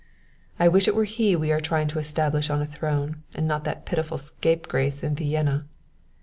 [0.57, 3.65] I wish it were he we are trying to establish on a throne, and not
[3.65, 5.67] that pitiful scapegrace in Vienna."